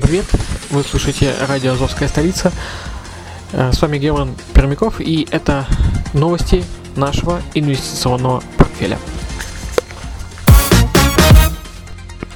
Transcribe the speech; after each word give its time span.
привет! 0.00 0.24
Вы 0.70 0.84
слушаете 0.84 1.34
радио 1.46 1.72
«Азовская 1.72 2.08
столица». 2.08 2.50
Э, 3.52 3.72
с 3.74 3.82
вами 3.82 3.98
Герман 3.98 4.34
Пермяков 4.54 5.02
и 5.02 5.28
это 5.30 5.66
новости 6.14 6.64
нашего 6.96 7.42
инвестиционного 7.52 8.42
портфеля. 8.56 8.98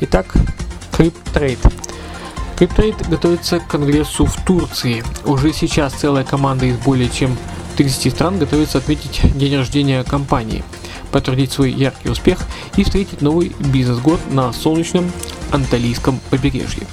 Итак, 0.00 0.32
CrypTrade. 0.92 1.58
CrypTrade 2.56 3.10
готовится 3.10 3.60
к 3.60 3.66
конгрессу 3.66 4.24
в 4.24 4.34
Турции. 4.46 5.04
Уже 5.26 5.52
сейчас 5.52 5.92
целая 5.92 6.24
команда 6.24 6.64
из 6.64 6.78
более 6.78 7.10
чем 7.10 7.36
30 7.76 8.14
стран 8.14 8.38
готовится 8.38 8.78
отметить 8.78 9.36
день 9.36 9.58
рождения 9.58 10.02
компании, 10.04 10.64
подтвердить 11.10 11.52
свой 11.52 11.70
яркий 11.70 12.08
успех 12.08 12.38
и 12.78 12.84
встретить 12.84 13.20
новый 13.20 13.54
бизнес-год 13.58 14.20
на 14.30 14.54
солнечном 14.54 15.12
анталийском 15.50 16.18
побережье. 16.30 16.86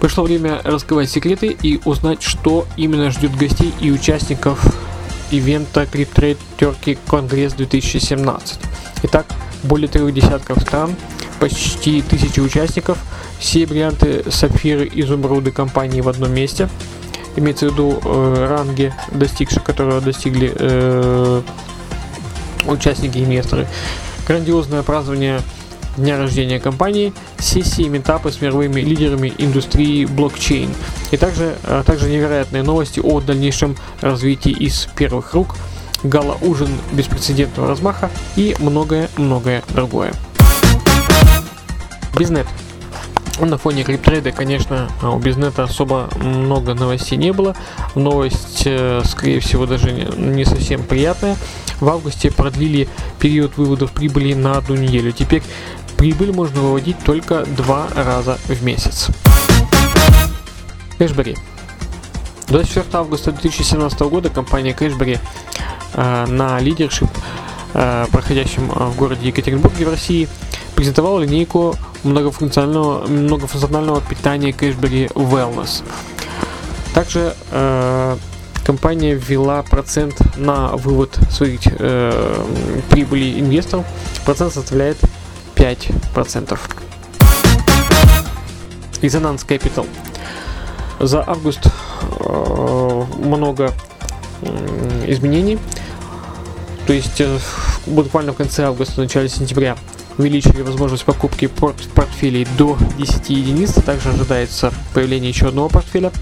Пришло 0.00 0.22
время 0.22 0.60
раскрывать 0.62 1.10
секреты 1.10 1.56
и 1.60 1.80
узнать, 1.84 2.22
что 2.22 2.66
именно 2.76 3.10
ждет 3.10 3.36
гостей 3.36 3.74
и 3.80 3.90
участников 3.90 4.64
ивента 5.32 5.82
CrypTrade 5.82 6.38
Turkey 6.56 6.96
Конгресс 7.08 7.54
2017. 7.54 8.60
Итак, 9.02 9.26
более 9.64 9.88
трех 9.88 10.14
десятков 10.14 10.62
стран, 10.62 10.94
почти 11.40 12.00
тысячи 12.02 12.38
участников, 12.38 12.98
все 13.40 13.66
варианты 13.66 14.24
сапфиры, 14.30 14.88
изумруды 14.92 15.50
компании 15.50 16.00
в 16.00 16.08
одном 16.08 16.32
месте. 16.32 16.68
Имеется 17.34 17.68
в 17.68 17.72
виду 17.72 18.00
э, 18.04 18.46
ранги, 18.48 18.92
достигшие, 19.12 19.62
которого 19.62 20.00
достигли 20.00 20.52
э, 20.54 21.42
участники 22.66 23.18
и 23.18 23.24
инвесторы. 23.24 23.66
Грандиозное 24.26 24.82
празднование 24.82 25.40
дня 25.98 26.18
рождения 26.18 26.60
компании, 26.60 27.12
сессии, 27.38 27.88
метапы 27.88 28.30
с 28.30 28.40
мировыми 28.40 28.80
лидерами 28.80 29.32
индустрии 29.38 30.04
блокчейн. 30.04 30.70
И 31.10 31.16
также, 31.16 31.56
а 31.64 31.82
также 31.82 32.08
невероятные 32.08 32.62
новости 32.62 33.00
о 33.00 33.20
дальнейшем 33.20 33.76
развитии 34.00 34.52
из 34.52 34.88
первых 34.96 35.34
рук, 35.34 35.56
гала-ужин 36.02 36.70
беспрецедентного 36.92 37.68
размаха 37.68 38.10
и 38.36 38.56
многое-многое 38.58 39.62
другое. 39.74 40.12
Бизнет. 42.16 42.46
На 43.40 43.56
фоне 43.56 43.84
криптрейда, 43.84 44.32
конечно, 44.32 44.90
у 45.00 45.16
Бизнета 45.18 45.62
особо 45.62 46.08
много 46.16 46.74
новостей 46.74 47.16
не 47.16 47.32
было. 47.32 47.54
Новость, 47.94 48.62
э, 48.64 49.00
скорее 49.04 49.38
всего, 49.38 49.64
даже 49.64 49.92
не 49.92 50.44
совсем 50.44 50.82
приятная. 50.82 51.36
В 51.80 51.88
августе 51.88 52.32
продлили 52.32 52.88
период 53.20 53.56
выводов 53.56 53.92
прибыли 53.92 54.34
на 54.34 54.58
одну 54.58 54.74
неделю. 54.74 55.12
Теперь 55.12 55.44
Прибыль 55.98 56.32
можно 56.32 56.60
выводить 56.60 56.96
только 57.00 57.44
два 57.44 57.88
раза 57.94 58.38
в 58.46 58.62
месяц. 58.62 59.08
Cashbery. 60.96 61.36
24 62.46 62.86
августа 62.92 63.32
2017 63.32 64.00
года 64.02 64.30
компания 64.30 64.72
Cashbery 64.72 65.18
э, 65.94 66.26
на 66.26 66.60
leadership, 66.60 67.10
э, 67.74 68.06
проходящем 68.12 68.68
в 68.68 68.96
городе 68.96 69.26
Екатеринбурге 69.26 69.86
в 69.86 69.90
России, 69.90 70.28
презентовала 70.76 71.18
линейку 71.20 71.74
многофункционального, 72.04 73.08
многофункционального 73.08 74.00
питания 74.00 74.52
Cashbery 74.52 75.06
Wellness. 75.06 75.82
Также 76.94 77.34
э, 77.50 78.16
компания 78.64 79.14
ввела 79.14 79.64
процент 79.64 80.14
на 80.36 80.68
вывод 80.76 81.18
своих 81.30 81.60
э, 81.64 82.46
прибыли 82.88 83.40
инвесторов. 83.40 83.84
Процент 84.24 84.52
составляет 84.54 84.98
5%. 85.58 86.56
Резонанс 89.02 89.44
Capital. 89.44 89.86
За 91.00 91.24
август 91.28 91.66
э, 92.20 93.04
много 93.18 93.74
изменений. 95.06 95.58
То 96.86 96.92
есть 96.92 97.20
э, 97.20 97.38
буквально 97.86 98.32
в 98.32 98.36
конце 98.36 98.64
августа, 98.66 99.00
начале 99.00 99.28
сентября 99.28 99.76
увеличили 100.16 100.62
возможность 100.62 101.04
покупки 101.04 101.48
порт 101.48 101.76
портфелей 101.94 102.46
до 102.56 102.78
10 102.96 103.30
единиц. 103.30 103.74
Также 103.84 104.10
ожидается 104.10 104.72
появление 104.94 105.30
еще 105.30 105.48
одного 105.48 105.68
портфеля. 105.68 106.12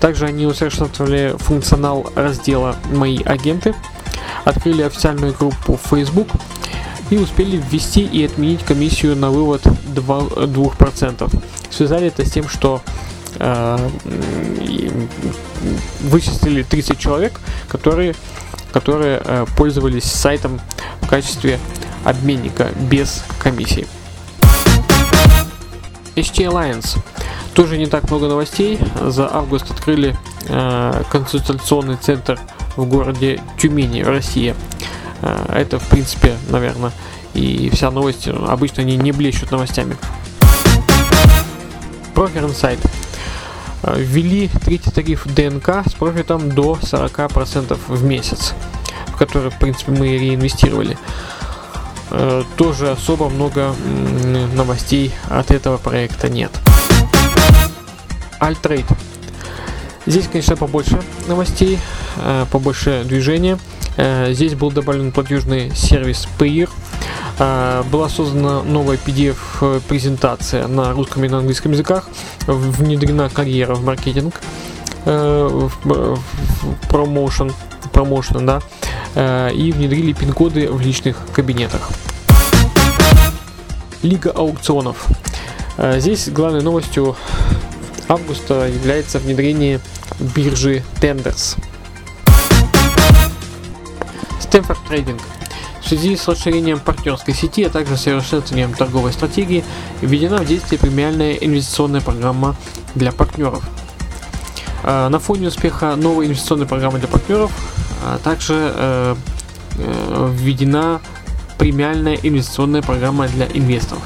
Также 0.00 0.26
они 0.26 0.46
усовершенствовали 0.46 1.34
функционал 1.38 2.10
раздела 2.14 2.76
«Мои 2.92 3.22
агенты», 3.22 3.74
открыли 4.44 4.82
официальную 4.82 5.34
группу 5.34 5.78
в 5.82 5.88
Facebook 5.88 6.28
и 7.10 7.16
успели 7.16 7.56
ввести 7.56 8.02
и 8.02 8.24
отменить 8.24 8.64
комиссию 8.64 9.16
на 9.16 9.30
вывод 9.30 9.62
2%. 9.66 10.46
2%. 10.46 11.42
Связали 11.70 12.06
это 12.06 12.24
с 12.24 12.30
тем, 12.30 12.48
что 12.48 12.80
э, 13.38 13.90
вычислили 16.00 16.62
30 16.62 16.98
человек, 16.98 17.40
которые, 17.68 18.14
которые 18.72 19.20
э, 19.24 19.46
пользовались 19.56 20.04
сайтом 20.04 20.60
в 21.00 21.08
качестве 21.08 21.58
обменника 22.04 22.68
без 22.90 23.24
комиссии. 23.38 23.86
HT 26.16 26.50
Alliance. 26.50 26.98
Тоже 27.54 27.78
не 27.78 27.86
так 27.86 28.08
много 28.10 28.28
новостей. 28.28 28.78
За 29.00 29.32
август 29.32 29.70
открыли 29.70 30.16
э, 30.48 31.02
консультационный 31.10 31.96
центр 31.96 32.38
в 32.76 32.84
городе 32.86 33.40
Тюмени, 33.58 34.02
Россия. 34.02 34.54
Э, 35.22 35.52
это, 35.54 35.78
в 35.78 35.88
принципе, 35.88 36.36
наверное, 36.48 36.92
и 37.34 37.70
вся 37.70 37.90
новость. 37.90 38.28
Обычно 38.28 38.82
они 38.82 38.96
не 38.96 39.12
блещут 39.12 39.50
новостями. 39.50 39.96
Broker 42.14 42.48
Insight. 42.48 42.78
Э, 43.82 43.94
ввели 43.98 44.48
третий 44.64 44.90
тариф 44.90 45.26
ДНК 45.26 45.86
с 45.86 45.92
профитом 45.92 46.50
до 46.50 46.78
40% 46.80 47.78
в 47.88 48.04
месяц, 48.04 48.54
в 49.08 49.16
который, 49.16 49.50
в 49.50 49.58
принципе, 49.58 49.92
мы 49.92 50.18
реинвестировали. 50.18 50.96
Э, 52.10 52.42
тоже 52.56 52.90
особо 52.90 53.28
много 53.28 53.74
новостей 54.54 55.12
от 55.28 55.50
этого 55.50 55.76
проекта 55.76 56.28
нет. 56.28 56.50
Altrade. 58.40 58.86
Здесь, 60.06 60.26
конечно, 60.26 60.56
побольше 60.56 61.02
новостей, 61.28 61.78
побольше 62.50 63.04
движения. 63.04 63.58
Э, 64.02 64.32
здесь 64.32 64.54
был 64.54 64.70
добавлен 64.70 65.12
платежный 65.12 65.76
сервис 65.76 66.26
Payer. 66.38 66.70
Э, 67.38 67.82
была 67.92 68.08
создана 68.08 68.62
новая 68.62 68.96
PDF-презентация 68.96 70.66
на 70.68 70.92
русском 70.92 71.22
и 71.24 71.28
на 71.28 71.38
английском 71.38 71.72
языках. 71.72 72.08
Внедрена 72.46 73.28
карьера 73.28 73.74
в 73.74 73.84
маркетинг, 73.84 74.40
э, 75.04 75.68
в 75.84 76.88
промоушен, 76.88 77.52
промоушен, 77.92 78.46
да, 78.46 79.50
и 79.50 79.72
внедрили 79.76 80.12
пин-коды 80.14 80.70
в 80.70 80.80
личных 80.80 81.18
кабинетах. 81.34 81.90
Лига 84.02 84.30
аукционов. 84.30 85.08
Здесь 85.96 86.28
главной 86.28 86.62
новостью 86.62 87.16
августа 88.08 88.66
является 88.66 89.18
внедрение 89.18 89.80
биржи 90.20 90.82
Tenders– 91.00 91.56
Stanford 94.50 94.78
Trading. 94.88 95.20
В 95.80 95.88
связи 95.88 96.16
с 96.16 96.26
расширением 96.28 96.80
партнерской 96.80 97.34
сети, 97.34 97.64
а 97.64 97.70
также 97.70 97.96
совершенствованием 97.96 98.74
торговой 98.74 99.12
стратегии, 99.12 99.64
введена 100.02 100.38
в 100.38 100.46
действие 100.46 100.78
премиальная 100.78 101.34
инвестиционная 101.34 102.00
программа 102.00 102.56
для 102.94 103.12
партнеров. 103.12 103.62
А, 104.82 105.08
на 105.08 105.18
фоне 105.18 105.48
успеха 105.48 105.94
новой 105.96 106.26
инвестиционной 106.26 106.66
программы 106.66 106.98
для 106.98 107.08
партнеров 107.08 107.52
а, 108.04 108.18
также 108.18 108.72
э, 108.74 109.14
э, 109.78 110.32
введена 110.34 111.00
премиальная 111.58 112.18
инвестиционная 112.22 112.82
программа 112.82 113.28
для 113.28 113.46
инвесторов. 113.46 114.02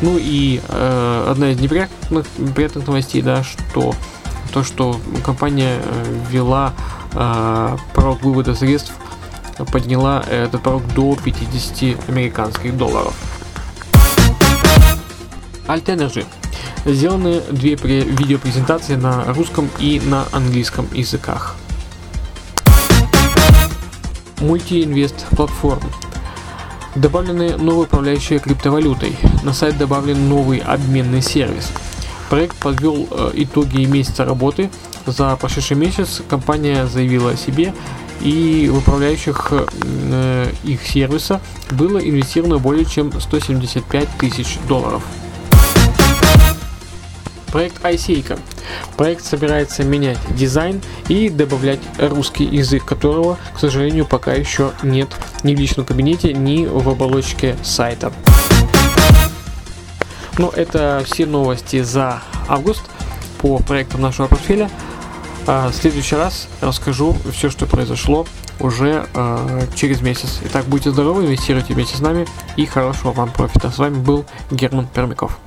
Ну 0.00 0.16
и 0.18 0.60
э, 0.66 1.26
одна 1.30 1.50
из 1.50 1.60
неприятных, 1.60 2.26
неприятных 2.38 2.86
новостей, 2.86 3.22
да, 3.22 3.44
что 3.44 3.94
то, 4.52 4.64
что 4.64 4.98
компания 5.24 5.78
ввела 6.30 6.72
э, 7.12 7.76
порог 7.94 8.22
вывода 8.22 8.54
средств 8.54 8.92
подняла 9.64 10.22
этот 10.28 10.62
порог 10.62 10.82
до 10.94 11.16
50 11.16 12.08
американских 12.08 12.76
долларов. 12.76 13.14
Alt 15.66 15.84
Energy. 15.84 16.24
Сделаны 16.84 17.42
две 17.50 17.74
видеопрезентации 17.74 18.96
на 18.96 19.24
русском 19.34 19.68
и 19.78 20.00
на 20.04 20.24
английском 20.32 20.88
языках. 20.92 21.56
Мультиинвест 24.40 25.26
платформ. 25.36 25.82
Добавлены 26.94 27.56
новые 27.56 27.84
управляющие 27.84 28.38
криптовалютой. 28.38 29.16
На 29.42 29.52
сайт 29.52 29.76
добавлен 29.76 30.28
новый 30.28 30.58
обменный 30.58 31.20
сервис. 31.20 31.70
Проект 32.30 32.56
подвел 32.56 33.08
э, 33.10 33.30
итоги 33.34 33.84
месяца 33.84 34.24
работы. 34.24 34.70
За 35.06 35.36
прошедший 35.36 35.76
месяц 35.76 36.22
компания 36.28 36.86
заявила 36.86 37.32
о 37.32 37.36
себе 37.36 37.74
и 38.20 38.68
в 38.68 38.78
управляющих 38.78 39.52
э, 39.52 40.50
их 40.64 40.86
сервиса 40.86 41.40
было 41.70 41.98
инвестировано 41.98 42.58
более 42.58 42.84
чем 42.84 43.18
175 43.18 44.08
тысяч 44.18 44.58
долларов. 44.68 45.02
проект 47.52 47.84
Айсейка. 47.84 48.38
Проект 48.96 49.24
собирается 49.24 49.82
менять 49.82 50.18
дизайн 50.34 50.82
и 51.08 51.28
добавлять 51.30 51.80
русский 51.98 52.44
язык, 52.44 52.84
которого, 52.84 53.38
к 53.54 53.58
сожалению, 53.58 54.06
пока 54.06 54.32
еще 54.32 54.72
нет 54.82 55.08
ни 55.44 55.54
в 55.54 55.58
личном 55.58 55.86
кабинете, 55.86 56.32
ни 56.34 56.66
в 56.66 56.88
оболочке 56.88 57.56
сайта. 57.62 58.12
Но 60.36 60.52
это 60.54 61.02
все 61.04 61.26
новости 61.26 61.82
за 61.82 62.22
август 62.48 62.82
по 63.38 63.58
проектам 63.58 64.02
нашего 64.02 64.26
портфеля. 64.28 64.70
А 65.50 65.70
в 65.70 65.74
следующий 65.74 66.14
раз 66.14 66.46
расскажу 66.60 67.16
все, 67.32 67.48
что 67.48 67.64
произошло 67.64 68.26
уже 68.60 69.06
э, 69.14 69.66
через 69.74 70.02
месяц. 70.02 70.40
Итак, 70.44 70.66
будьте 70.66 70.90
здоровы, 70.90 71.24
инвестируйте 71.24 71.72
вместе 71.72 71.96
с 71.96 72.00
нами 72.00 72.26
и 72.56 72.66
хорошего 72.66 73.12
вам 73.12 73.32
профита. 73.32 73.70
С 73.70 73.78
вами 73.78 73.94
был 73.94 74.26
Герман 74.50 74.86
Пермяков. 74.88 75.38